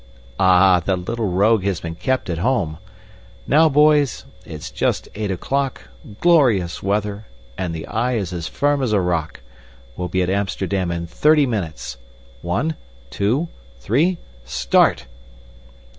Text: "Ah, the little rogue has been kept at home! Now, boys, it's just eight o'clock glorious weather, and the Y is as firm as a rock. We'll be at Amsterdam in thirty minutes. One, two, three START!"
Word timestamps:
"Ah, 0.39 0.79
the 0.79 0.95
little 0.97 1.27
rogue 1.27 1.63
has 1.63 1.79
been 1.79 1.93
kept 1.93 2.27
at 2.27 2.39
home! 2.39 2.79
Now, 3.45 3.69
boys, 3.69 4.25
it's 4.47 4.71
just 4.71 5.07
eight 5.13 5.29
o'clock 5.29 5.89
glorious 6.19 6.81
weather, 6.81 7.27
and 7.55 7.71
the 7.75 7.85
Y 7.87 8.13
is 8.13 8.33
as 8.33 8.47
firm 8.47 8.81
as 8.81 8.93
a 8.93 8.99
rock. 8.99 9.41
We'll 9.95 10.07
be 10.09 10.23
at 10.23 10.29
Amsterdam 10.31 10.89
in 10.89 11.05
thirty 11.05 11.45
minutes. 11.45 11.97
One, 12.41 12.77
two, 13.11 13.49
three 13.79 14.17
START!" 14.43 15.05